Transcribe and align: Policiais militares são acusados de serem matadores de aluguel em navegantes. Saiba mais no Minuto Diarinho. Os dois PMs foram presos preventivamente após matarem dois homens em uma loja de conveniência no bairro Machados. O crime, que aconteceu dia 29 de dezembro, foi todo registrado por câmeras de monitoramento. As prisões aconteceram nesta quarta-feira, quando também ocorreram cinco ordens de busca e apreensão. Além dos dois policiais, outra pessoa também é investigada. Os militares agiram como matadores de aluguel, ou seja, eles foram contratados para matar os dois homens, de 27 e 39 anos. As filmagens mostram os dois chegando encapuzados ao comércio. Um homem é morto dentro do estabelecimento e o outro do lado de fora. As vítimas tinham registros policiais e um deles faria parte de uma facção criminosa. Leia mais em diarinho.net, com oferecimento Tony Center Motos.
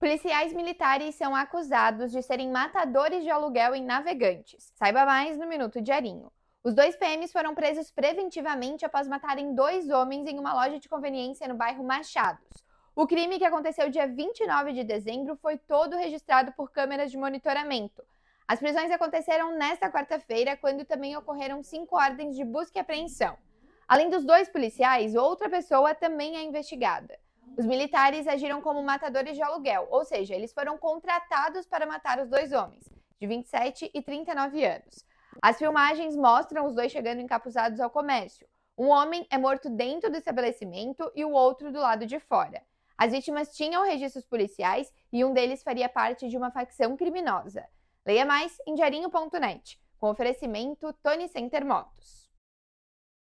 Policiais 0.00 0.54
militares 0.54 1.14
são 1.14 1.36
acusados 1.36 2.10
de 2.10 2.22
serem 2.22 2.50
matadores 2.50 3.22
de 3.22 3.28
aluguel 3.28 3.74
em 3.74 3.84
navegantes. 3.84 4.72
Saiba 4.74 5.04
mais 5.04 5.36
no 5.36 5.46
Minuto 5.46 5.78
Diarinho. 5.78 6.32
Os 6.64 6.74
dois 6.74 6.96
PMs 6.96 7.30
foram 7.30 7.54
presos 7.54 7.90
preventivamente 7.90 8.86
após 8.86 9.06
matarem 9.06 9.54
dois 9.54 9.90
homens 9.90 10.26
em 10.26 10.38
uma 10.38 10.54
loja 10.54 10.78
de 10.78 10.88
conveniência 10.88 11.46
no 11.46 11.54
bairro 11.54 11.84
Machados. 11.84 12.64
O 12.96 13.06
crime, 13.06 13.38
que 13.38 13.44
aconteceu 13.44 13.90
dia 13.90 14.06
29 14.06 14.72
de 14.72 14.84
dezembro, 14.84 15.36
foi 15.36 15.58
todo 15.58 15.98
registrado 15.98 16.50
por 16.52 16.70
câmeras 16.70 17.10
de 17.10 17.18
monitoramento. 17.18 18.02
As 18.48 18.58
prisões 18.58 18.90
aconteceram 18.90 19.54
nesta 19.54 19.92
quarta-feira, 19.92 20.56
quando 20.56 20.82
também 20.86 21.14
ocorreram 21.14 21.62
cinco 21.62 21.96
ordens 21.96 22.34
de 22.34 22.44
busca 22.44 22.78
e 22.78 22.80
apreensão. 22.80 23.36
Além 23.86 24.08
dos 24.08 24.24
dois 24.24 24.48
policiais, 24.48 25.14
outra 25.14 25.50
pessoa 25.50 25.94
também 25.94 26.38
é 26.38 26.42
investigada. 26.42 27.18
Os 27.60 27.66
militares 27.66 28.26
agiram 28.26 28.62
como 28.62 28.82
matadores 28.82 29.36
de 29.36 29.42
aluguel, 29.42 29.86
ou 29.90 30.02
seja, 30.02 30.34
eles 30.34 30.50
foram 30.50 30.78
contratados 30.78 31.66
para 31.66 31.84
matar 31.84 32.18
os 32.18 32.26
dois 32.26 32.52
homens, 32.52 32.88
de 33.20 33.26
27 33.26 33.90
e 33.92 34.00
39 34.00 34.64
anos. 34.64 35.04
As 35.42 35.58
filmagens 35.58 36.16
mostram 36.16 36.64
os 36.64 36.74
dois 36.74 36.90
chegando 36.90 37.20
encapuzados 37.20 37.78
ao 37.78 37.90
comércio. 37.90 38.48
Um 38.78 38.88
homem 38.88 39.26
é 39.28 39.36
morto 39.36 39.68
dentro 39.68 40.10
do 40.10 40.16
estabelecimento 40.16 41.12
e 41.14 41.22
o 41.22 41.32
outro 41.32 41.70
do 41.70 41.80
lado 41.80 42.06
de 42.06 42.18
fora. 42.18 42.62
As 42.96 43.12
vítimas 43.12 43.54
tinham 43.54 43.84
registros 43.84 44.24
policiais 44.24 44.90
e 45.12 45.22
um 45.22 45.34
deles 45.34 45.62
faria 45.62 45.86
parte 45.86 46.30
de 46.30 46.38
uma 46.38 46.50
facção 46.50 46.96
criminosa. 46.96 47.68
Leia 48.06 48.24
mais 48.24 48.56
em 48.66 48.74
diarinho.net, 48.74 49.78
com 49.98 50.08
oferecimento 50.08 50.94
Tony 51.02 51.28
Center 51.28 51.66
Motos. 51.66 52.19